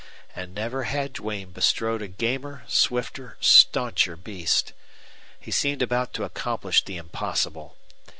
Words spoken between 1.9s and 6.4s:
a gamer, swifter, stancher beast. He seemed about to